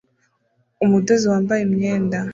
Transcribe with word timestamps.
Umudozi 0.85 1.25
wambaye 1.31 1.61
imyenda 1.67 2.19